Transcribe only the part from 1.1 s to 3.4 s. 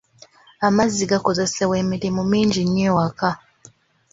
gakozesebwa emirimu mingi nnyo ewaka.